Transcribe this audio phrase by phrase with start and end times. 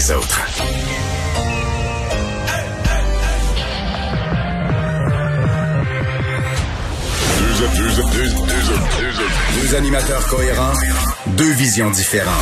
[0.00, 0.40] les autres.
[9.60, 10.72] Deux animateurs cohérents,
[11.26, 12.32] deux visions différentes.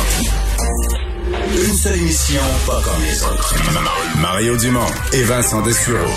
[1.51, 3.55] Une seule émission, pas comme les autres.
[4.21, 6.07] Mario Dumont et Vincent Dessureau.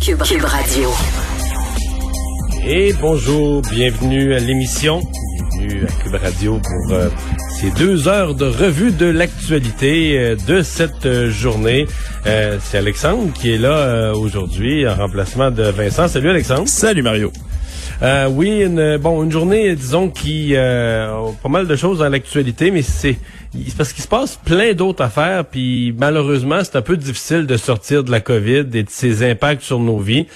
[0.00, 0.94] Cube, Cube Radio.
[2.64, 5.02] Et bonjour, bienvenue à l'émission.
[5.58, 7.08] Bienvenue à Cube Radio pour euh,
[7.58, 11.86] ces deux heures de revue de l'actualité euh, de cette euh, journée.
[12.24, 16.06] C'est Alexandre qui est là aujourd'hui en remplacement de Vincent.
[16.06, 16.68] Salut Alexandre.
[16.68, 17.32] Salut Mario.
[18.30, 21.10] oui, une, bon, une journée, disons, qui a
[21.42, 23.16] pas mal de choses dans l'actualité, mais c'est
[23.76, 28.04] parce qu'il se passe plein d'autres affaires, puis malheureusement, c'est un peu difficile de sortir
[28.04, 30.26] de la COVID et de ses impacts sur nos vies.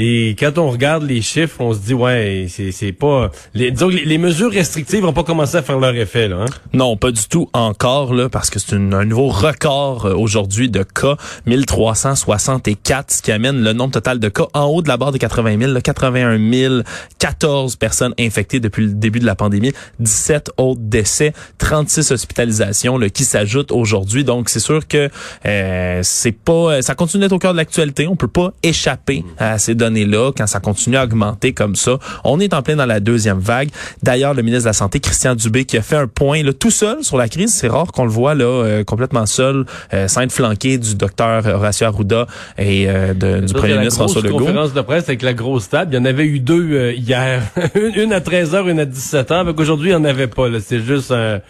[0.00, 4.18] Et quand on regarde les chiffres, on se dit ouais, c'est pas les, disons les,
[4.18, 6.44] mesures restrictives vont pas commencé à faire leur effet là.
[6.44, 6.46] Hein?
[6.72, 10.84] Non, pas du tout encore là, parce que c'est un nouveau record euh, aujourd'hui de
[10.84, 15.10] cas, 1364, ce qui amène le nombre total de cas en haut de la barre
[15.10, 16.84] de 80 000, là, 81
[17.18, 23.08] 014 personnes infectées depuis le début de la pandémie, 17 autres décès, 36 hospitalisations là,
[23.08, 24.22] qui s'ajoutent aujourd'hui.
[24.22, 25.10] Donc c'est sûr que
[25.44, 28.06] euh, c'est pas, ça continue d'être au cœur de l'actualité.
[28.06, 31.98] On peut pas échapper à ces données là quand ça continue à augmenter comme ça,
[32.24, 33.70] on est en plein dans la deuxième vague.
[34.02, 36.70] D'ailleurs, le ministre de la Santé, Christian Dubé, qui a fait un point là, tout
[36.70, 40.22] seul sur la crise, c'est rare qu'on le voit là euh, complètement seul, euh, sans
[40.22, 44.38] être flanqué du docteur Horacio Arruda et euh, de, du premier ministre François Legault.
[44.38, 47.42] conférence de presse avec la grosse table, il y en avait eu deux euh, hier,
[47.96, 50.48] une à 13h, une à 17h, aujourd'hui il n'y en avait pas.
[50.60, 51.40] C'est juste le,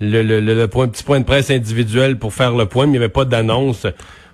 [0.00, 3.04] le, le, point, petit point de presse individuel pour faire le point, mais il n'y
[3.04, 3.86] avait pas d'annonce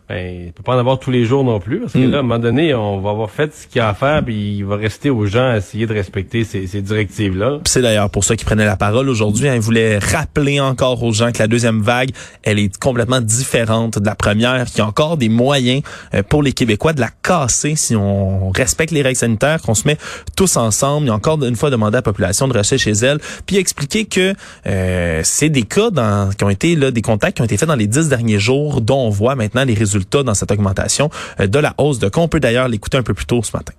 [0.09, 2.11] ben, il peut pas en avoir tous les jours non plus, parce que hmm.
[2.11, 4.23] là, à un moment donné, on va avoir fait ce qu'il y a à faire,
[4.25, 7.61] puis il va rester aux gens à essayer de respecter ces, ces directives-là.
[7.67, 9.49] C'est d'ailleurs pour ça qu'il prenait la parole aujourd'hui.
[9.49, 9.55] Hein.
[9.55, 12.11] Il voulait rappeler encore aux gens que la deuxième vague,
[12.43, 15.83] elle est complètement différente de la première, qu'il y a encore des moyens
[16.15, 19.87] euh, pour les Québécois de la casser si on respecte les règles sanitaires, qu'on se
[19.87, 19.99] met
[20.37, 21.07] tous ensemble.
[21.07, 24.05] Il a encore une fois demandé à la population de rester chez elle, puis expliquer
[24.05, 24.35] que
[24.67, 27.69] euh, c'est des cas dans, qui ont été là, des contacts qui ont été faits
[27.69, 31.11] dans les dix derniers jours, dont on voit maintenant les résultats dans cette augmentation
[31.41, 32.21] euh, de la hausse de cas.
[32.21, 33.73] On peut d'ailleurs l'écouter un peu plus tôt ce matin.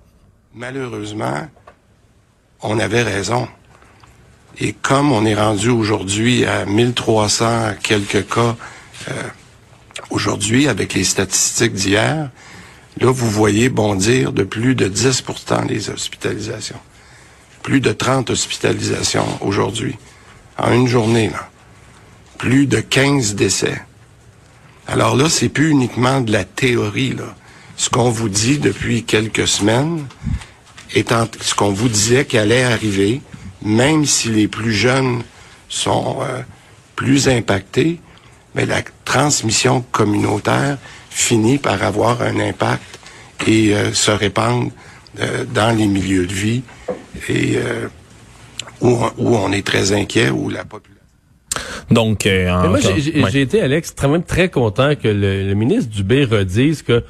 [0.55, 1.47] Malheureusement,
[2.61, 3.47] on avait raison.
[4.59, 8.55] Et comme on est rendu aujourd'hui à 1300 quelques cas
[9.09, 9.13] euh,
[10.11, 12.29] aujourd'hui avec les statistiques d'hier,
[12.99, 16.79] là, vous voyez bondir de plus de 10% les hospitalisations.
[17.63, 19.95] Plus de 30 hospitalisations aujourd'hui.
[20.57, 21.49] En une journée, là.
[22.37, 23.81] Plus de 15 décès.
[24.87, 27.13] Alors là, c'est plus uniquement de la théorie.
[27.13, 27.35] Là.
[27.77, 30.05] Ce qu'on vous dit depuis quelques semaines,
[30.93, 33.21] étant ce qu'on vous disait qu'il allait arriver,
[33.61, 35.23] même si les plus jeunes
[35.69, 36.41] sont euh,
[36.95, 37.99] plus impactés,
[38.55, 40.77] mais la transmission communautaire
[41.09, 42.99] finit par avoir un impact
[43.47, 44.71] et euh, se répandre
[45.19, 46.63] euh, dans les milieux de vie
[47.29, 47.57] et
[48.81, 50.92] où, où, on est très inquiet, où la population
[51.91, 52.79] donc, euh, moi,
[53.29, 57.03] j'ai été, Alex, très, même très content que le, ministre Dubé redise que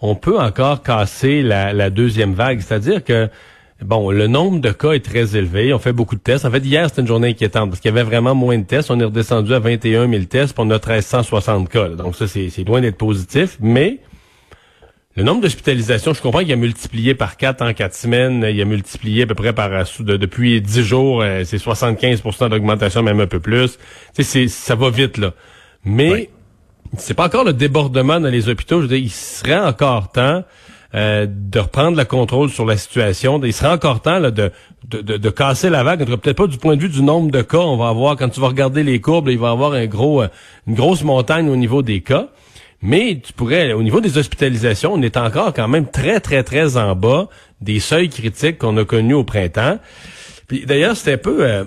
[0.00, 2.60] on peut encore casser la, deuxième vague.
[2.60, 3.28] C'est-à-dire que
[3.82, 5.72] Bon, le nombre de cas est très élevé.
[5.72, 6.44] On fait beaucoup de tests.
[6.44, 8.90] En fait, hier, c'était une journée inquiétante parce qu'il y avait vraiment moins de tests.
[8.90, 11.88] On est redescendu à 21 000 tests pour notre 1360 cas.
[11.88, 13.56] Donc ça, c'est loin d'être positif.
[13.58, 14.00] Mais
[15.16, 18.46] le nombre d'hospitalisations, je comprends qu'il a multiplié par quatre en quatre semaines.
[18.48, 23.18] Il a multiplié à peu près par depuis dix jours, euh, c'est 75% d'augmentation, même
[23.18, 23.78] un peu plus.
[24.14, 25.32] C'est, ça va vite, là.
[25.84, 26.30] Mais
[26.96, 28.76] c'est pas encore le débordement dans les hôpitaux.
[28.76, 30.44] Je veux dire, il serait encore temps
[30.94, 33.40] euh, de reprendre le contrôle sur la situation.
[33.42, 34.52] Il serait encore temps là, de,
[34.88, 36.04] de, de, casser la vague.
[36.04, 37.58] Peut-être pas du point de vue du nombre de cas.
[37.58, 40.22] On va avoir, quand tu vas regarder les courbes, il va y avoir un gros,
[40.22, 40.28] euh,
[40.68, 42.28] une grosse montagne au niveau des cas.
[42.82, 46.76] Mais tu pourrais, au niveau des hospitalisations, on est encore quand même très, très, très
[46.76, 47.28] en bas
[47.60, 49.78] des seuils critiques qu'on a connus au printemps.
[50.46, 51.44] Puis d'ailleurs, c'est un peu...
[51.44, 51.64] Euh,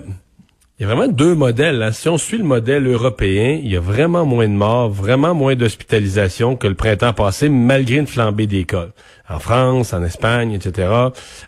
[0.78, 1.78] il y a vraiment deux modèles.
[1.78, 1.92] Là.
[1.92, 5.54] Si on suit le modèle européen, il y a vraiment moins de morts, vraiment moins
[5.54, 8.88] d'hospitalisations que le printemps passé, malgré une flambée des cas.
[9.28, 10.88] En France, en Espagne, etc.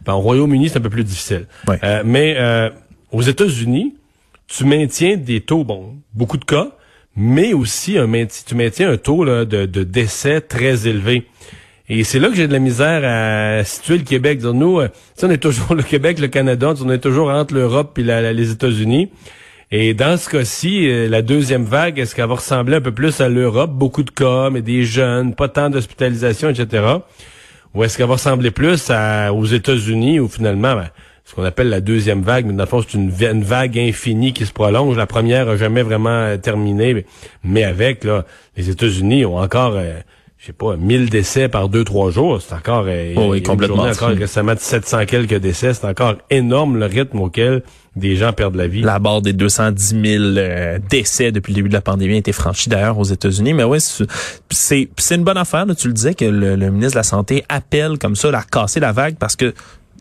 [0.04, 1.48] Ben, au Royaume-Uni, c'est un peu plus difficile.
[1.82, 2.70] Euh, mais euh,
[3.10, 3.96] aux États-Unis,
[4.46, 6.68] tu maintiens des taux, bon, beaucoup de cas,
[7.16, 11.26] mais aussi un tu maintiens un taux de, de décès très élevé.
[11.88, 14.42] Et c'est là que j'ai de la misère à situer le Québec.
[14.42, 14.88] nous, euh,
[15.22, 19.08] on est toujours le Québec, le Canada, on est toujours entre l'Europe et les États-Unis.
[19.70, 23.20] Et dans ce cas-ci, euh, la deuxième vague, est-ce qu'elle va ressembler un peu plus
[23.20, 23.70] à l'Europe?
[23.70, 26.84] Beaucoup de cas, mais des jeunes, pas tant d'hospitalisation, etc.
[27.74, 28.90] Ou est-ce qu'elle va ressembler plus
[29.32, 30.88] aux États-Unis où finalement, ben,
[31.26, 33.10] ce qu'on appelle la deuxième vague, mais dans le fond, c'est une,
[33.42, 34.96] vague infinie qui se prolonge.
[34.96, 37.04] La première a jamais vraiment euh, terminé,
[37.42, 38.24] mais, avec, là,
[38.56, 39.98] les États-Unis ont encore, euh,
[40.38, 42.40] je sais pas, 1000 décès par deux, trois jours.
[42.40, 43.82] C'est encore, euh, oh oui, complètement.
[43.82, 45.74] encore récemment 700 quelques décès.
[45.74, 47.64] C'est encore énorme le rythme auquel
[47.96, 48.82] des gens perdent la vie.
[48.82, 52.32] La barre des 210 000 euh, décès depuis le début de la pandémie a été
[52.32, 53.52] franchie d'ailleurs aux États-Unis.
[53.52, 53.78] Mais oui,
[54.50, 55.66] c'est une bonne affaire.
[55.76, 58.78] tu le disais que le, le ministre de la Santé appelle comme ça à casser
[58.78, 59.52] la vague parce que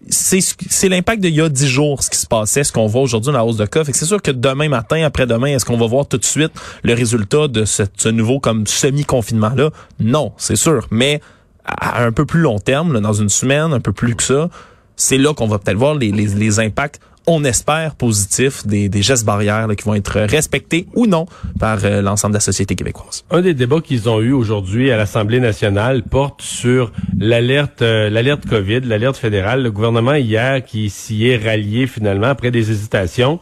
[0.10, 3.32] c'est l'impact d'il y a dix jours, ce qui se passait, ce qu'on voit aujourd'hui
[3.32, 3.84] dans la hausse de cas.
[3.86, 6.52] c'est sûr que demain matin, après-demain, est-ce qu'on va voir tout de suite
[6.84, 9.72] le résultat de ce, nouveau comme semi-confinement-là?
[10.00, 10.88] Non, c'est sûr.
[10.92, 11.22] Mais
[11.66, 14.50] à un peu plus long terme, dans une semaine, un peu plus que ça,
[14.96, 19.02] c'est là qu'on va peut-être voir les, les, les impacts on espère, positif des, des
[19.02, 21.26] gestes barrières qui vont être respectés ou non
[21.60, 23.24] par euh, l'ensemble de la société québécoise.
[23.32, 28.46] Un des débats qu'ils ont eu aujourd'hui à l'Assemblée nationale porte sur l'alerte euh, l'alerte
[28.46, 29.64] COVID, l'alerte fédérale.
[29.64, 33.40] Le gouvernement hier qui s'y est rallié finalement après des hésitations.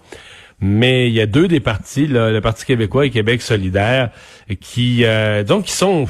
[0.65, 4.11] Mais il y a deux des partis, le Parti québécois et Québec solidaire,
[4.61, 6.07] qui euh, donc qui sont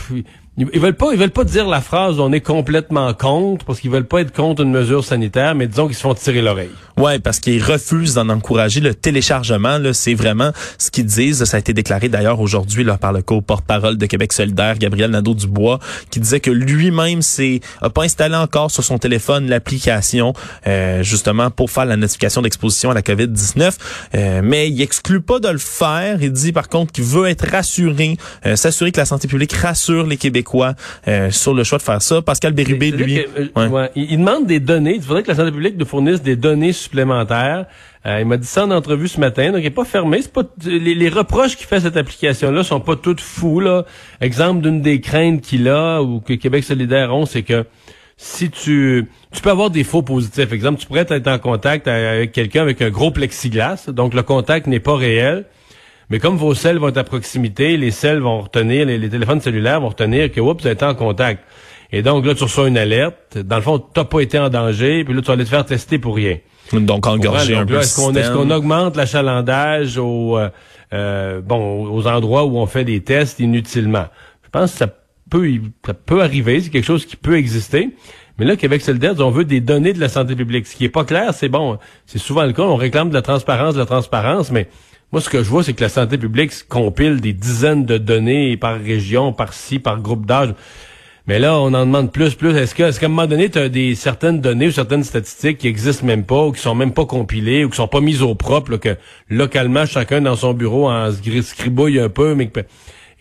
[0.55, 3.89] ils veulent pas, ils veulent pas dire la phrase on est complètement contre parce qu'ils
[3.89, 6.69] veulent pas être contre une mesure sanitaire, mais disons qu'ils se font tirer l'oreille.
[6.95, 9.79] Ouais, parce qu'ils refusent d'en encourager le téléchargement.
[9.79, 11.43] Là, c'est vraiment ce qu'ils disent.
[11.43, 15.79] Ça a été déclaré d'ailleurs aujourd'hui là par le co-porte-parole de Québec solidaire, Gabriel Nadeau-Dubois,
[16.11, 20.33] qui disait que lui-même c'est a pas installé encore sur son téléphone l'application
[20.67, 23.71] euh, justement pour faire la notification d'exposition à la COVID-19,
[24.13, 26.21] euh, mais il exclut pas de le faire.
[26.21, 30.05] Il dit par contre qu'il veut être rassuré, euh, s'assurer que la santé publique rassure
[30.05, 30.42] les Québécois
[31.07, 32.21] euh, sur le choix de faire ça.
[32.21, 33.19] Pascal Bérubé, lui...
[33.19, 34.95] Euh, il, demande des données.
[34.95, 37.65] Il faudrait que la santé publique nous fournisse des données supplémentaires.
[38.05, 40.21] Euh, il m'a dit ça en entrevue ce matin, donc il n'est pas fermé.
[40.21, 43.59] C'est pas les, reproches qu'il fait à cette application-là sont pas toutes fous.
[43.59, 43.85] Là.
[44.19, 47.65] Exemple d'une des craintes qu'il a ou que Québec solidaire ont, c'est que
[48.17, 50.51] si tu tu peux avoir des faux positifs.
[50.51, 54.67] Exemple, tu pourrais être en contact avec quelqu'un avec un gros plexiglas, donc le contact
[54.67, 55.45] n'est pas réel.
[56.13, 59.81] Mais comme vos selles vont être à proximité, les selles vont retenir, les, téléphones cellulaires
[59.81, 61.43] vont retenir que oups, vous êtes en contact.
[61.91, 63.39] Et donc là, tu reçois une alerte.
[63.39, 65.49] Dans le fond, tu n'as pas été en danger, puis là, tu vas aller te
[65.49, 66.37] faire tester pour rien.
[66.71, 70.49] Donc engorger un peu Est-ce qu'on est qu'on augmente l'achalandage aux, euh,
[70.93, 74.05] euh, bon, aux endroits où on fait des tests inutilement?
[74.43, 74.87] Je pense que ça
[75.31, 75.49] peut,
[75.83, 77.89] ça peut arriver, c'est quelque chose qui peut exister.
[78.37, 80.67] Mais là, Québec solidaire, on veut des données de la santé publique.
[80.67, 83.23] Ce qui est pas clair, c'est bon, c'est souvent le cas, on réclame de la
[83.23, 84.67] transparence, de la transparence, mais
[85.13, 88.57] moi, ce que je vois, c'est que la santé publique compile des dizaines de données
[88.57, 90.55] par région, par ci, par groupe d'âge.
[91.27, 92.57] Mais là, on en demande plus, plus.
[92.57, 95.59] Est-ce que, est-ce qu'à un moment donné, tu as des certaines données ou certaines statistiques
[95.59, 98.23] qui existent même pas, ou qui sont même pas compilées, ou qui sont pas mises
[98.23, 98.97] au propre, que
[99.29, 102.51] localement, chacun dans son bureau en scribouille un peu, mais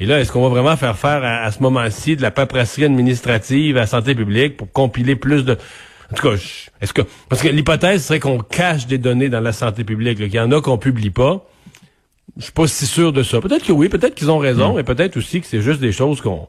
[0.00, 3.77] et là, est-ce qu'on va vraiment faire faire à, ce moment-ci de la paperasserie administrative
[3.77, 5.59] à la santé publique pour compiler plus de...
[6.11, 6.37] En tout cas,
[6.81, 7.03] est-ce que...
[7.29, 10.50] Parce que l'hypothèse serait qu'on cache des données dans la santé publique, qu'il y en
[10.53, 11.47] a qu'on publie pas.
[12.37, 13.40] Je suis pas si sûr de ça.
[13.40, 14.76] Peut-être que oui, peut-être qu'ils ont raison, hmm.
[14.76, 16.49] mais peut-être aussi que c'est juste des choses qu'on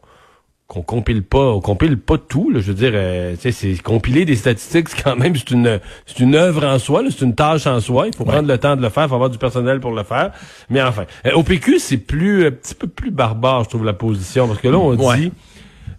[0.67, 2.49] qu'on compile pas, on compile pas tout.
[2.49, 6.19] Là, je veux dire, euh, c'est compiler des statistiques, c'est quand même c'est une c'est
[6.19, 8.07] une œuvre en soi, c'est une tâche en soi.
[8.07, 10.03] Il faut prendre le temps de le faire, il faut avoir du personnel pour le
[10.03, 10.31] faire.
[10.69, 13.93] Mais enfin, euh, au PQ, c'est plus un petit peu plus barbare, je trouve la
[13.93, 15.31] position, parce que là on dit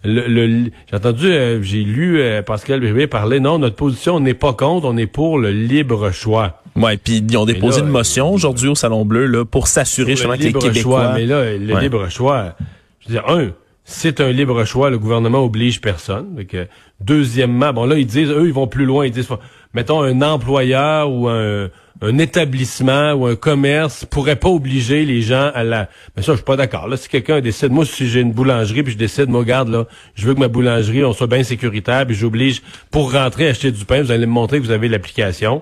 [0.03, 3.39] le, j'ai entendu, euh, j'ai lu Pascal Bébé parler.
[3.39, 6.61] Non, notre position, on n'est pas contre, on est pour le libre choix.
[6.75, 10.35] Ouais, puis ils ont déposé une motion aujourd'hui au Salon Bleu là pour s'assurer justement
[10.35, 10.81] que les Québécois.
[10.81, 12.55] Choix, mais là, le libre choix,
[12.99, 13.51] je veux dire, un,
[13.85, 16.35] c'est un libre choix, le gouvernement oblige personne.
[16.35, 16.55] Donc,
[16.99, 19.29] deuxièmement, bon là ils disent, eux ils vont plus loin, ils disent,
[19.73, 21.69] mettons un employeur ou un,
[22.01, 25.87] un établissement ou un commerce pourrait pas obliger les gens à la.
[26.17, 26.89] Mais ça, je suis pas d'accord.
[26.89, 29.85] Là, si quelqu'un décide, moi, si j'ai une boulangerie puis je décide, moi, regarde là,
[30.15, 33.85] je veux que ma boulangerie on soit bien sécuritaire, puis j'oblige pour rentrer acheter du
[33.85, 35.61] pain, vous allez me montrer que vous avez l'application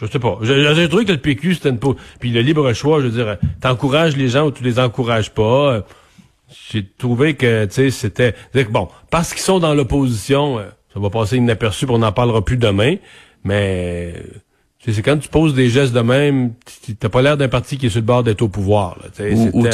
[0.00, 0.38] je, sais pas.
[0.42, 1.78] J'ai trouvé que le PQ, c'était une...
[1.78, 5.84] Puis le libre choix, je veux dire, t'encourages les gens ou tu les encourages pas.
[6.70, 8.34] J'ai trouvé que, tu sais, c'était...
[8.70, 12.56] Bon, parce qu'ils sont dans l'opposition, euh, ça va passer inaperçu, on n'en parlera plus
[12.56, 12.96] demain,
[13.44, 14.14] mais
[14.84, 16.54] c'est quand tu poses des gestes de même,
[16.98, 18.98] t'as pas l'air d'un parti qui est sur le bord d'être au pouvoir.
[19.00, 19.68] Là, ou,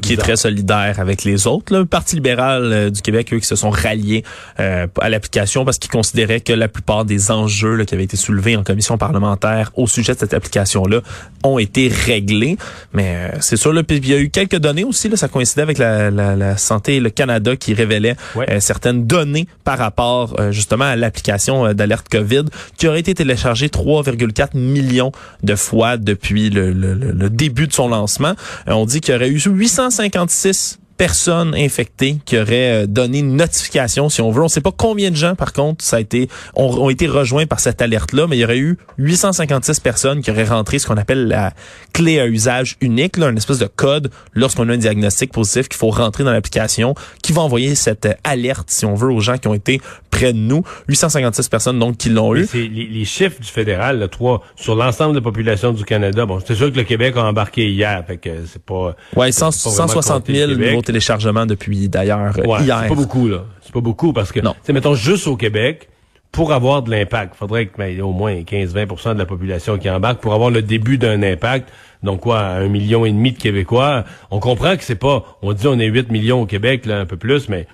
[0.00, 1.74] qui, est, très solidaire avec les autres.
[1.74, 4.22] Le Parti libéral euh, du Québec, eux, qui se sont ralliés
[4.58, 8.18] euh, à l'application parce qu'ils considéraient que la plupart des enjeux là, qui avaient été
[8.18, 11.00] soulevés en commission parlementaire au sujet de cette application-là
[11.42, 12.58] ont été réglés.
[12.92, 15.08] Mais euh, c'est sûr, là, il y a eu quelques données aussi.
[15.08, 18.16] Là, ça coïncidait avec la, la, la santé le Canada qui révélait
[18.58, 22.44] certaines données par rapport justement à l'application d'alerte COVID
[22.76, 28.34] qui aurait été téléchargée 3,4 millions de fois depuis le, début de son lancement.
[28.68, 33.34] Euh, on dit qu'il y aurait eu 856 personnes infectées qui auraient euh, donné une
[33.34, 34.42] notification, si on veut.
[34.42, 37.46] On ne sait pas combien de gens, par contre, ça a été ont, été rejoints
[37.46, 40.98] par cette alerte-là, mais il y aurait eu 856 personnes qui auraient rentré ce qu'on
[40.98, 41.54] appelle la
[41.94, 45.78] clé à usage unique, là, une espèce de code lorsqu'on a un diagnostic positif qu'il
[45.78, 49.48] faut rentrer dans l'application, qui va envoyer cette alerte, si on veut, aux gens qui
[49.48, 49.80] ont été
[50.10, 50.62] près de nous.
[50.88, 52.46] 856 personnes donc qui l'ont eu.
[52.52, 56.26] Les, les, chiffres du fédéral, là, trois sur l'ensemble de la population du Canada.
[56.26, 58.94] Bon, c'est sûr que le Québec a embarqué hier, fait que c'est pas.
[59.16, 62.80] Ouais, 160 000 nouveaux téléchargements depuis d'ailleurs ouais, hier.
[62.82, 63.44] C'est pas beaucoup là.
[63.62, 65.88] C'est pas beaucoup parce que, c'est mettons juste au Québec.
[66.32, 70.20] Pour avoir de l'impact, faudrait que ben, au moins 15-20% de la population qui embarque
[70.20, 71.68] pour avoir le début d'un impact.
[72.04, 74.04] Donc quoi, un million et demi de Québécois.
[74.30, 75.24] On comprend que c'est pas.
[75.42, 77.66] On dit on est 8 millions au Québec, là, un peu plus, mais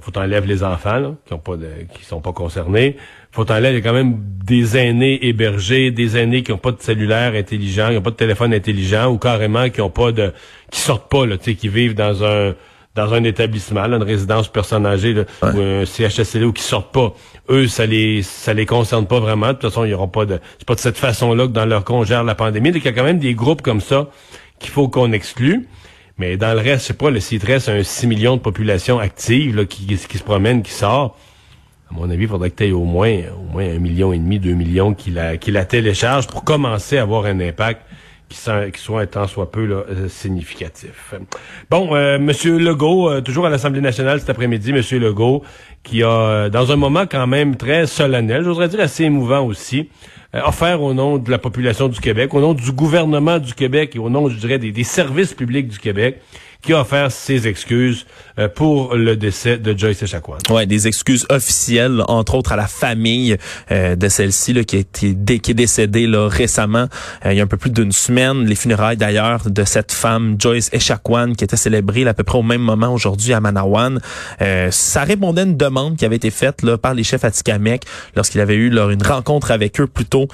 [0.00, 2.96] faut t'enlèves les enfants là, qui ont pas de, qui sont pas concernés.
[3.34, 7.90] Faut t'enlèves quand même des aînés hébergés, des aînés qui ont pas de cellulaire intelligent,
[7.90, 10.32] qui ont pas de téléphone intelligent ou carrément qui ont pas de,
[10.70, 12.54] qui sortent pas là, tu sais, qui vivent dans un
[12.94, 17.12] dans un établissement, là, une résidence personne âgée ou un CHSLD ou qui sortent pas.
[17.50, 19.48] Eux, ça les ça les concerne pas vraiment.
[19.48, 21.66] De toute façon, il y aura pas de c'est pas de cette façon-là que dans
[21.66, 22.70] leur con la pandémie.
[22.70, 24.10] Donc, il y a quand même des groupes comme ça
[24.60, 25.66] qu'il faut qu'on exclue.
[26.18, 29.00] Mais dans le reste, je sais pas, le s'il reste un 6 millions de population
[29.00, 31.18] active là, qui, qui, se promène, qui sort,
[31.94, 34.38] mon avis, il faudrait que tu aies au moins, au moins un million et demi,
[34.38, 37.82] deux millions qui la, qui la télécharge pour commencer à avoir un impact
[38.28, 41.14] qui soit, qui soit un tant soit peu là, euh, significatif.
[41.70, 45.44] Bon, euh, Monsieur Legault, euh, toujours à l'Assemblée nationale cet après-midi, Monsieur Legault,
[45.82, 49.88] qui a, dans un moment quand même très solennel, j'oserais dire assez émouvant aussi,
[50.34, 53.94] euh, offert au nom de la population du Québec, au nom du gouvernement du Québec
[53.94, 56.20] et au nom, je dirais, des services publics du Québec,
[56.64, 58.06] qui a offert ses excuses
[58.38, 60.38] euh, pour le décès de Joyce Echaquan.
[60.50, 63.36] Ouais, des excuses officielles, entre autres à la famille
[63.70, 66.88] euh, de celle-ci qui, été qui est décédée là, récemment,
[67.24, 68.46] euh, il y a un peu plus d'une semaine.
[68.46, 72.42] Les funérailles d'ailleurs de cette femme, Joyce Echaquan, qui était célébrée à peu près au
[72.42, 74.00] même moment aujourd'hui à Manawan.
[74.70, 77.84] ça répondait à une demande qui avait été faite là, par les chefs Atikamek
[78.16, 80.28] lorsqu'il avait eu là, une rencontre avec eux plus tôt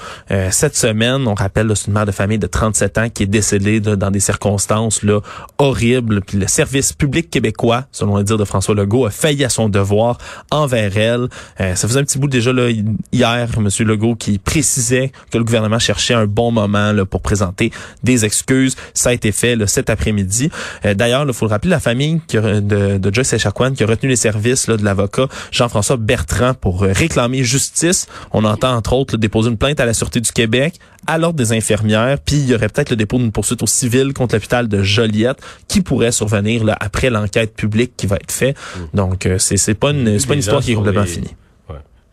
[0.49, 1.27] cette semaine.
[1.27, 4.19] On rappelle, c'est une mère de famille de 37 ans qui est décédée dans des
[4.19, 5.19] circonstances là,
[5.57, 9.69] horribles le service public québécois, selon le dire de François Legault, a failli à son
[9.69, 10.17] devoir
[10.49, 11.27] envers elle.
[11.59, 12.69] Euh, ça faisait un petit bout déjà là,
[13.11, 13.69] hier, M.
[13.79, 17.71] Legault, qui précisait que le gouvernement cherchait un bon moment pour présenter
[18.03, 18.75] des excuses.
[18.93, 20.49] Ça a été fait là, cet après-midi.
[20.85, 22.59] Euh, D'ailleurs, il faut le rappeler, la famille de,
[22.97, 26.91] de Joyce Echaquan qui a retenu les services là, de l'avocat Jean-François Bertrand pour euh,
[26.91, 28.07] réclamer justice.
[28.31, 30.75] On entend entre autres déposer une plainte à la Sûreté du Québec,
[31.07, 34.13] à l'ordre des infirmières, puis il y aurait peut-être le dépôt d'une poursuite au civil
[34.13, 38.57] contre l'hôpital de Joliette qui pourrait survenir là, après l'enquête publique qui va être faite.
[38.57, 38.79] Mm.
[38.93, 41.35] Donc euh, c'est c'est pas une c'est pas une histoire qui est complètement finie.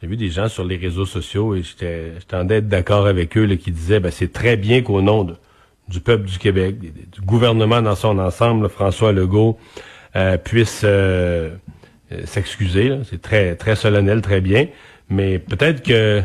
[0.00, 3.44] J'ai vu des gens sur les réseaux sociaux et j'étais tendais être d'accord avec eux
[3.44, 5.26] là, qui disaient ben c'est très bien qu'au nom
[5.88, 9.58] du peuple du Québec, du gouvernement dans son ensemble, François Legault
[10.14, 11.50] euh, puisse euh,
[12.26, 12.92] s'excuser.
[13.10, 14.68] C'est très très solennel, très bien.
[15.10, 16.22] Mais peut-être que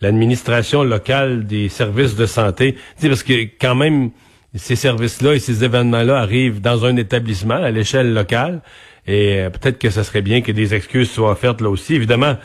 [0.00, 2.76] l'administration locale des services de santé.
[3.00, 4.10] parce que quand même,
[4.54, 8.60] ces services-là et ces événements-là arrivent dans un établissement à l'échelle locale.
[9.06, 11.94] Et euh, peut-être que ce serait bien que des excuses soient offertes là aussi.
[11.94, 12.36] Évidemment,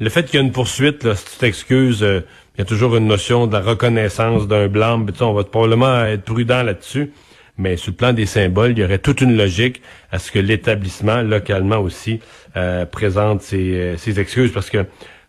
[0.00, 2.20] le fait qu'il y a une poursuite, là, si tu euh,
[2.54, 5.06] il y a toujours une notion de la reconnaissance d'un blâme.
[5.20, 7.12] On va probablement être prudent là-dessus.
[7.58, 10.38] Mais sur le plan des symboles, il y aurait toute une logique à ce que
[10.38, 12.20] l'établissement, localement aussi,
[12.56, 14.52] euh, présente ses, ses excuses.
[14.52, 14.84] Parce que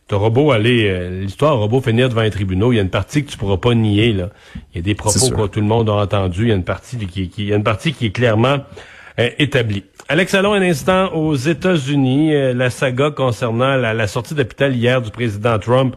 [0.08, 3.24] T'as robot aller, euh, l'histoire robot finir devant les tribunaux, il y a une partie
[3.24, 4.30] que tu pourras pas nier, là.
[4.74, 6.66] Il y a des propos que tout le monde a entendu, il y a une
[6.66, 8.58] partie qui, qui il y a une partie qui est clairement
[9.20, 9.86] euh, établie.
[10.10, 12.36] Alex, allons un instant aux États-Unis.
[12.36, 15.96] Euh, la saga concernant la, la sortie d'hôpital hier du président Trump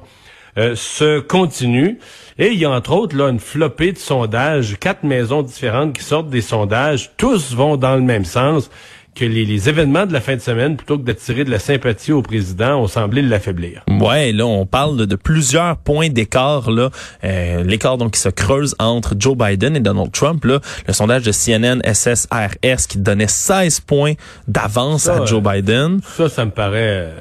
[0.74, 1.98] se continue.
[2.38, 6.02] Et il y a entre autres là une flopée de sondages, quatre maisons différentes qui
[6.02, 7.10] sortent des sondages.
[7.18, 8.70] Tous vont dans le même sens
[9.16, 12.22] que les, événements de la fin de semaine, plutôt que d'attirer de la sympathie au
[12.22, 13.82] président, ont semblé l'affaiblir.
[13.88, 16.90] Ouais, là, on parle de, plusieurs points d'écart, là.
[17.24, 20.60] Euh, l'écart, donc, qui se creuse entre Joe Biden et Donald Trump, là.
[20.86, 24.12] Le sondage de CNN SSRS qui donnait 16 points
[24.46, 26.00] d'avance à Joe Biden.
[26.16, 27.10] Ça, ça me paraît...
[27.10, 27.20] Euh,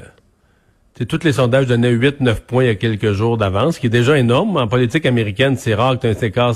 [1.08, 4.18] tous les sondages donnaient 8-9 points il y a quelques jours d'avance, qui est déjà
[4.18, 4.56] énorme.
[4.56, 6.52] En politique américaine, c'est rare que tu aies un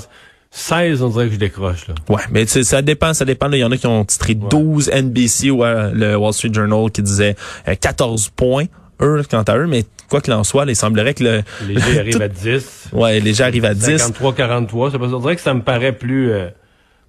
[0.53, 1.87] 16, on dirait que je décroche.
[1.87, 1.95] Là.
[2.09, 3.49] Ouais, mais ça dépend, ça dépend.
[3.51, 6.91] Il y en a qui ont titré 12 NBC ou euh, le Wall Street Journal
[6.91, 7.35] qui disait
[7.79, 8.65] 14 euh, points.
[9.01, 11.43] Eux, quant à eux, mais quoi qu'il en soit, il semblerait que le...
[11.67, 12.89] Léger arrive à 10.
[12.91, 14.11] Ouais, léger arrive à 10.
[14.11, 16.31] 53-43, on dirait que ça me paraît plus...
[16.31, 16.49] Euh,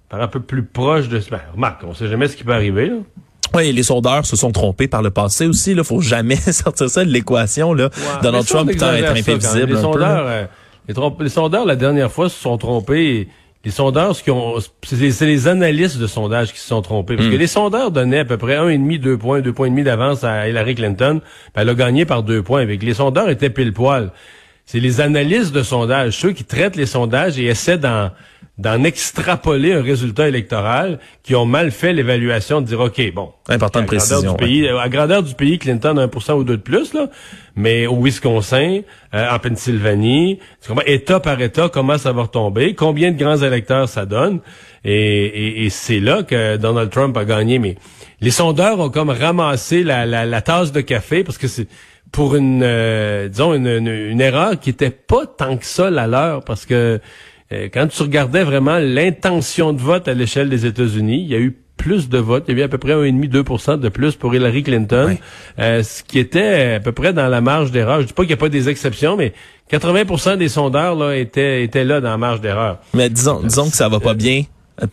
[0.09, 1.21] paraît un peu plus proche de...
[1.29, 2.95] Ben, remarque, on sait jamais ce qui peut arriver, là.
[3.55, 5.73] Oui, les sondeurs se sont trompés par le passé aussi.
[5.73, 7.73] Il faut jamais sortir ça de l'équation.
[7.73, 7.91] Là.
[8.23, 9.73] Donald ça, Trump être imprévisible.
[9.73, 10.47] Les sondeurs,
[10.87, 13.27] les, sondeurs, la dernière fois, se sont trompés.
[13.63, 17.15] les sondeurs, ce qui ont, c'est les analystes de sondage qui se sont trompés.
[17.15, 17.39] Parce que hmm.
[17.39, 19.83] les sondeurs donnaient à peu près un et demi, deux points, deux points et demi
[19.83, 21.21] d'avance à Hillary Clinton.
[21.53, 22.61] elle a gagné par deux points.
[22.61, 24.11] Avec les sondeurs étaient pile poil.
[24.65, 28.11] C'est les analystes de sondage, ceux qui traitent les sondages et essaient d'en
[28.59, 33.87] d'en extrapoler un résultat électoral qui ont mal fait l'évaluation de dire OK, bon, importante
[33.87, 34.33] précision.
[34.33, 37.07] Du pays, À grandeur du pays, Clinton a 1% ou deux de plus là,
[37.55, 38.81] mais au Wisconsin,
[39.15, 40.39] euh, en Pennsylvanie,
[40.85, 44.39] État par État, comment ça va retomber, combien de grands électeurs ça donne,
[44.85, 47.57] et, et, c'est là que Donald Trump a gagné.
[47.57, 47.75] Mais
[48.21, 51.67] les sondeurs ont comme ramassé la, la, la tasse de café parce que c'est
[52.13, 56.43] pour une, euh, disons, une, une, erreur qui était pas tant que ça la leur,
[56.43, 57.01] parce que
[57.51, 61.39] euh, quand tu regardais vraiment l'intention de vote à l'échelle des États-Unis, il y a
[61.39, 62.45] eu plus de votes.
[62.47, 65.17] Il y a eu à peu près 1,5-2 de plus pour Hillary Clinton,
[65.57, 68.01] euh, ce qui était à peu près dans la marge d'erreur.
[68.01, 69.33] Je dis pas qu'il n'y a pas des exceptions, mais
[69.69, 72.77] 80 des sondeurs là, étaient, étaient là dans la marge d'erreur.
[72.93, 74.43] Mais disons, disons que ça va pas bien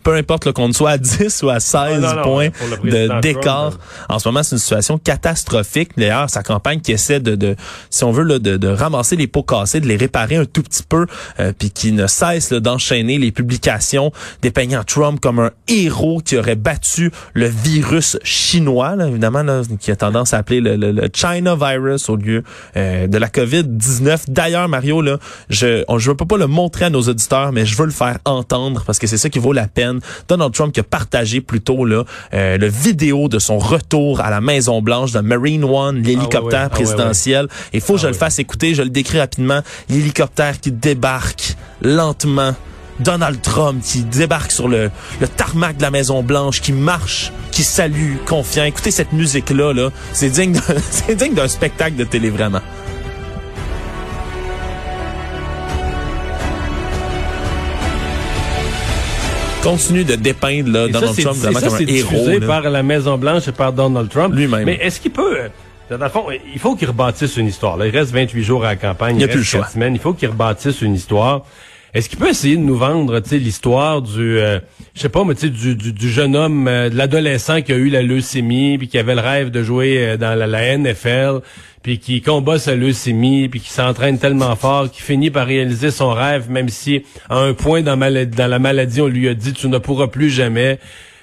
[0.03, 2.49] peu importe qu'on soit à 10 ou à 16 ah, points
[2.83, 3.77] de d'écart.
[4.09, 5.91] En ce moment, c'est une situation catastrophique.
[5.97, 7.55] D'ailleurs, sa campagne qui essaie de, de
[7.89, 10.61] si on veut, là, de, de, ramasser les pots cassés, de les réparer un tout
[10.61, 11.07] petit peu,
[11.39, 14.11] euh, puis qui ne cesse d'enchaîner les publications
[14.41, 19.91] dépeignant Trump comme un héros qui aurait battu le virus chinois, là, évidemment, là, qui
[19.91, 22.43] a tendance à appeler le, le, China virus au lieu
[22.77, 24.29] euh, de la COVID-19.
[24.29, 25.17] D'ailleurs, Mario, là,
[25.49, 28.83] je ne veux pas le montrer à nos auditeurs, mais je veux le faire entendre
[28.85, 29.99] parce que c'est ça qui vaut la peine.
[30.27, 34.41] Donald Trump qui a partagé plutôt là euh, le vidéo de son retour à la
[34.41, 37.47] Maison Blanche de Marine One, l'hélicoptère ah présidentiel.
[37.73, 39.61] Il faut que je le fasse écouter, je le décris rapidement.
[39.89, 42.53] L'hélicoptère qui débarque lentement.
[42.99, 47.63] Donald Trump qui débarque sur le, le tarmac de la Maison Blanche, qui marche, qui
[47.63, 48.63] salue, confiant.
[48.63, 50.53] Écoutez cette musique là, là, c'est digne
[51.33, 52.61] d'un spectacle de télé vraiment.
[59.61, 62.39] Continue de dépeindre là, Donald Trump vraiment comme un héros.
[62.47, 64.65] par la Maison Blanche et par Donald Trump lui-même.
[64.65, 65.49] Mais est-ce qu'il peut euh,
[65.97, 67.75] dans le fond, il faut qu'il rebâtisse une histoire.
[67.75, 69.17] Là, il reste 28 jours à la campagne.
[69.17, 69.67] Il, il a plus le choix.
[69.67, 69.93] Semaines.
[69.93, 71.43] Il faut qu'il rebâtisse une histoire.
[71.93, 74.59] Est-ce qu'il peut essayer de nous vendre l'histoire du, euh,
[74.95, 77.89] je sais pas, mais du, du, du jeune homme, euh, de l'adolescent qui a eu
[77.89, 81.41] la leucémie, puis qui avait le rêve de jouer euh, dans la, la, NFL,
[81.83, 86.11] puis qui combat sa leucémie, puis qui s'entraîne tellement fort, qu'il finit par réaliser son
[86.11, 89.77] rêve, même si à un point dans, la maladie, on lui a dit tu ne
[89.77, 90.79] pourras plus jamais.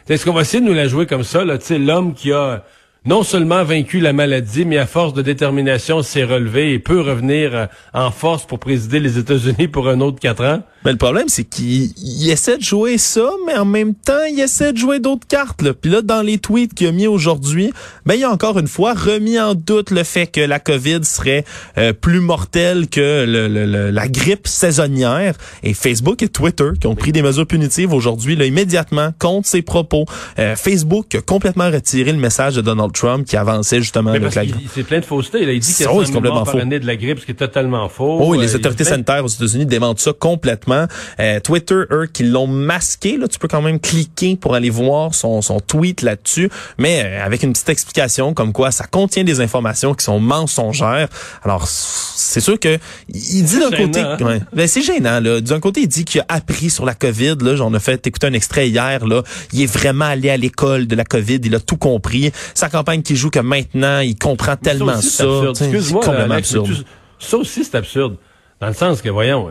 [0.06, 2.62] Est-ce qu'on va essayer de nous la jouer comme ça, là, l'homme qui a
[3.06, 7.68] non seulement vaincu la maladie, mais à force de détermination s'est relevé et peut revenir
[7.94, 10.62] en force pour présider les États-Unis pour un autre quatre ans?
[10.84, 11.90] Mais le problème, c'est qu'il
[12.30, 15.60] essaie de jouer ça, mais en même temps, il essaie de jouer d'autres cartes.
[15.60, 15.74] Là.
[15.74, 17.72] Puis là, dans les tweets qu'il a mis aujourd'hui,
[18.06, 21.44] ben, il a encore une fois remis en doute le fait que la COVID serait
[21.78, 25.34] euh, plus mortelle que le, la grippe saisonnière.
[25.64, 29.62] Et Facebook et Twitter, qui ont pris des mesures punitives aujourd'hui, là, immédiatement, contre ses
[29.62, 30.04] propos.
[30.38, 34.46] Euh, Facebook a complètement retiré le message de Donald Trump qui avançait justement avec la
[34.46, 34.68] grippe.
[34.74, 35.42] C'est plein de fausseté.
[35.42, 36.58] Il a dit qu'il oh, complètement faux.
[36.58, 38.18] de la grippe, ce qui est totalement faux.
[38.20, 40.86] Oh, les euh, autorités sanitaires aux États-Unis démentent ça complètement
[41.20, 45.14] euh, Twitter, eux, qui l'ont masqué, là, tu peux quand même cliquer pour aller voir
[45.14, 49.40] son, son tweet là-dessus, mais euh, avec une petite explication comme quoi ça contient des
[49.40, 51.08] informations qui sont mensongères.
[51.42, 54.16] Alors, c'est sûr que il dit d'un côté, hein?
[54.20, 55.40] ouais, ben, c'est gênant là.
[55.40, 57.36] D'un côté, il dit qu'il a appris sur la COVID.
[57.40, 59.06] Là, j'en ai fait écouter un extrait hier.
[59.06, 61.40] Là, il est vraiment allé à l'école de la COVID.
[61.44, 62.32] Il a tout compris.
[62.54, 65.24] Sa campagne qui joue que maintenant, il comprend tellement ça.
[65.54, 66.84] C'est complètement absurde.
[67.18, 68.16] Ça aussi, c'est absurde.
[68.60, 69.50] Dans le sens que, voyons,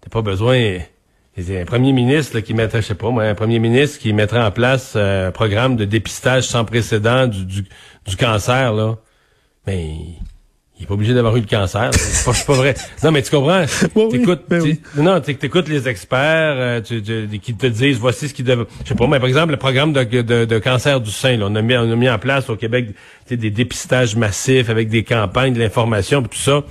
[0.00, 0.78] T'as pas besoin.
[1.36, 4.50] un premier ministre qui mettrait, je sais pas moi, un premier ministre qui mettrait en
[4.50, 8.96] place euh, un programme de dépistage sans précédent du, du, cancer, là.
[9.66, 9.94] Mais
[10.80, 11.90] il est pas obligé d'avoir eu le cancer.
[11.92, 12.74] C'est pas, pas vrai.
[13.04, 13.64] Non, mais tu comprends?
[14.10, 17.02] t'écoutes, ben non, t'écoutes les experts euh, tu,
[17.38, 18.64] qui te disent voici ce qui devait.
[18.84, 21.48] Je sais pas, mais par exemple, le programme de, de, de cancer du sein, là,
[21.50, 22.94] on a mis on a mis en place au Québec
[23.28, 26.62] des dépistages massifs avec des campagnes, de l'information, tout ça.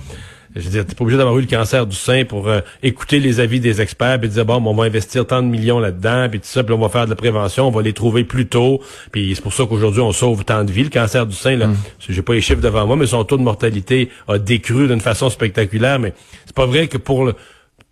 [0.56, 3.20] Je veux dire, t'es pas obligé d'avoir eu le cancer du sein pour euh, écouter
[3.20, 6.40] les avis des experts puis dire bon, on va investir tant de millions là-dedans puis
[6.40, 8.80] tout ça, puis on va faire de la prévention, on va les trouver plus tôt.
[9.12, 10.84] Puis c'est pour ça qu'aujourd'hui on sauve tant de vies.
[10.84, 11.76] Le cancer du sein, là, mm.
[12.08, 15.30] j'ai pas les chiffres devant moi, mais son taux de mortalité a décru d'une façon
[15.30, 16.00] spectaculaire.
[16.00, 16.14] Mais
[16.46, 17.34] c'est pas vrai que pour le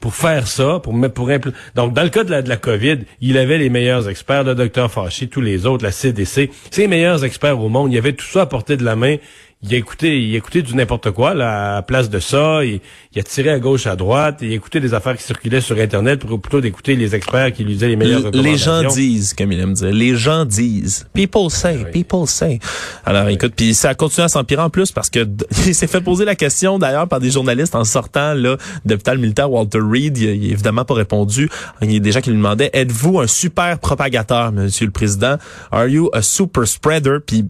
[0.00, 1.28] pour faire ça, pour mettre pour
[1.74, 4.54] donc dans le cas de la, de la COVID, il avait les meilleurs experts, le
[4.54, 7.90] docteur Fauci, tous les autres, la CDC, c'est les meilleurs experts au monde.
[7.90, 9.16] Il y avait tout ça à portée de la main.
[9.62, 12.64] Il a écouté, il a écouté du n'importe quoi là, à place de ça.
[12.64, 12.80] Il,
[13.16, 14.38] a tiré à gauche, à droite.
[14.40, 17.64] Il a écouté des affaires qui circulaient sur Internet pour plutôt d'écouter les experts qui
[17.64, 18.82] lui disaient les meilleures recommandations.
[18.82, 19.90] Les gens disent, comme il aime dire.
[19.90, 21.08] Les gens disent.
[21.12, 22.60] People say, people say.
[23.04, 25.26] Alors, écoute, puis ça continue à s'empirer en plus parce que
[25.66, 29.50] il s'est fait poser la question d'ailleurs par des journalistes en sortant là d'hôpital militaire
[29.50, 30.18] Walter Reed.
[30.18, 31.50] Il, il a évidemment pas répondu.
[31.82, 35.36] Il y a des gens qui lui demandaient êtes-vous un super propagateur, Monsieur le Président?
[35.72, 37.18] Are you a super spreader?
[37.26, 37.46] Puis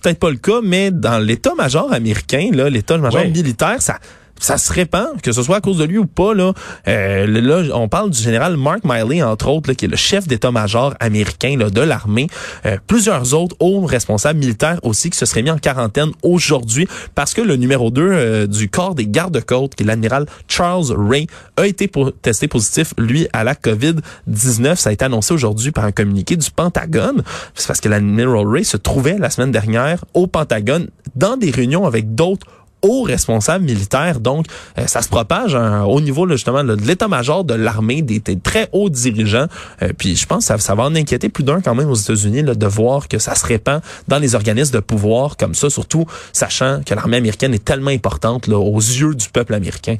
[0.00, 3.98] peut-être pas le cas, mais dans l'état-major américain, là, l'état-major militaire, ça
[4.42, 6.34] ça se répand, que ce soit à cause de lui ou pas.
[6.34, 6.52] Là,
[6.88, 10.94] euh, là on parle du général Mark Miley, entre autres, qui est le chef d'état-major
[10.98, 12.26] américain de l'armée.
[12.66, 17.34] Euh, plusieurs autres hauts responsables militaires aussi qui se seraient mis en quarantaine aujourd'hui parce
[17.34, 21.66] que le numéro 2 euh, du corps des gardes-côtes, qui est l'amiral Charles Ray, a
[21.66, 24.74] été testé positif, lui, à la COVID-19.
[24.74, 27.22] Ça a été annoncé aujourd'hui par un communiqué du Pentagone.
[27.54, 31.86] C'est parce que l'amiral Ray se trouvait la semaine dernière au Pentagone dans des réunions
[31.86, 32.46] avec d'autres
[32.82, 34.20] hauts responsables militaires.
[34.20, 34.46] Donc,
[34.78, 38.90] euh, ça se propage hein, au niveau justement de l'état-major de l'armée, des, très hauts
[38.90, 39.46] dirigeants.
[39.82, 41.94] Euh, puis je pense que ça, ça, va en inquiéter plus d'un quand même aux
[41.94, 46.06] États-Unis de voir que ça se répand dans les organismes de pouvoir comme ça, surtout
[46.32, 49.96] sachant que l'armée américaine est tellement importante là, aux yeux du peuple américain.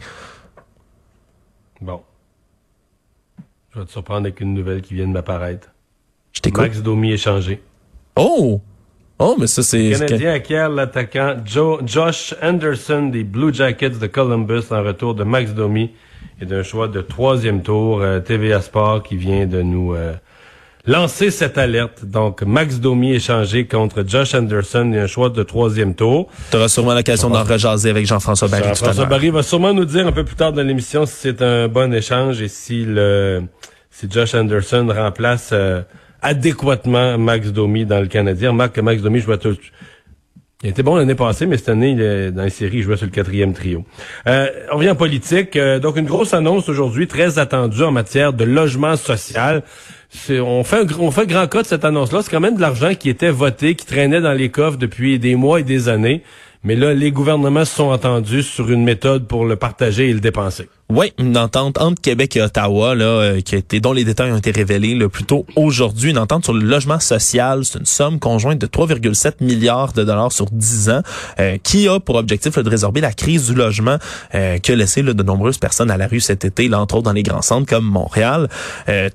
[1.81, 2.01] Bon.
[3.75, 5.68] Je vais te surprendre avec une nouvelle qui vient de m'apparaître.
[6.33, 6.62] Je t'écoute.
[6.62, 7.62] Max Domi est changé.
[8.16, 8.61] Oh!
[9.25, 9.91] Oh, mais ça, c'est...
[9.91, 15.53] Le Canadien acquiert l'attaquant Josh Anderson des Blue Jackets de Columbus en retour de Max
[15.53, 15.93] Domi
[16.41, 18.01] et d'un choix de troisième tour.
[18.03, 20.15] Euh, TVA Sport qui vient de nous euh,
[20.87, 22.05] lancer cette alerte.
[22.05, 26.29] Donc, Max Domi échangé contre Josh Anderson et un choix de troisième tour.
[26.51, 30.05] Tu auras sûrement l'occasion d'en rejaser avec Jean-François Barry Jean-François Barry va sûrement nous dire
[30.05, 33.45] un peu plus tard dans l'émission si c'est un bon échange et si le
[33.89, 35.51] si Josh Anderson remplace...
[35.53, 35.83] Euh,
[36.23, 38.53] adéquatement Max Domi dans le Canadien.
[38.53, 39.57] Marc, Max Domi jouait tout.
[40.65, 43.11] Il était bon l'année passée, mais cette année, dans les séries, il jouait sur le
[43.11, 43.85] quatrième trio.
[44.29, 45.57] Euh, on revient en politique.
[45.57, 49.65] Euh, donc, une grosse annonce aujourd'hui, très attendue en matière de logement social.
[50.31, 52.21] On fait, un, on fait grand cas de cette annonce-là.
[52.23, 55.35] C'est quand même de l'argent qui était voté, qui traînait dans les coffres depuis des
[55.35, 56.23] mois et des années.
[56.63, 60.21] Mais là, les gouvernements se sont entendus sur une méthode pour le partager et le
[60.21, 60.69] dépenser.
[60.94, 64.31] Oui, une entente entre Québec et Ottawa, là, euh, qui a été, dont les détails
[64.31, 66.11] ont été révélés le plus tôt aujourd'hui.
[66.11, 70.33] Une entente sur le logement social, c'est une somme conjointe de 3,7 milliards de dollars
[70.33, 71.00] sur 10 ans,
[71.40, 73.96] euh, qui a pour objectif de résorber la crise du logement
[74.35, 77.05] euh, qui a laissé de nombreuses personnes à la rue cet été, là, entre autres
[77.05, 78.50] dans les grands centres comme Montréal.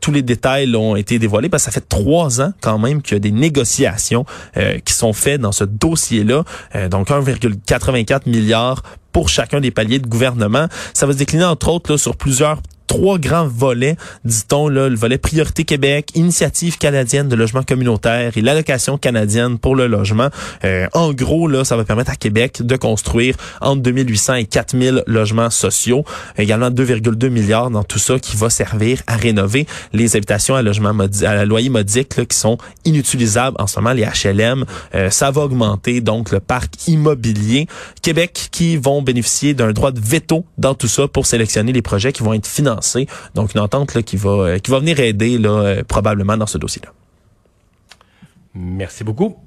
[0.02, 3.14] tous les détails ont été dévoilés parce que ça fait trois ans quand même qu'il
[3.14, 4.26] y a des négociations
[4.84, 6.44] qui sont faites dans ce dossier-là.
[6.90, 8.82] donc 1,84 milliards
[9.18, 10.68] pour chacun des paliers de gouvernement.
[10.94, 15.18] Ça va se décliner entre autres sur plusieurs trois grands volets, dit-on, là, le volet
[15.18, 20.30] Priorité Québec, Initiative canadienne de logement communautaire et l'allocation canadienne pour le logement.
[20.64, 25.04] Euh, en gros, là, ça va permettre à Québec de construire entre 2800 et 4000
[25.06, 26.06] logements sociaux.
[26.38, 30.94] Également 2,2 milliards dans tout ça qui va servir à rénover les habitations à logement
[31.24, 34.66] à loyer modique là, qui sont inutilisables en ce moment, les HLM.
[34.96, 37.68] Euh, ça va augmenter donc le parc immobilier.
[38.02, 42.14] Québec qui vont bénéficier d'un droit de veto dans tout ça pour sélectionner les projets
[42.14, 42.77] qui vont être financés
[43.36, 46.58] donc une entente là, qui va euh, qui va venir aider euh, probablement dans ce
[46.58, 46.92] dossier-là.
[48.54, 49.38] Merci beaucoup.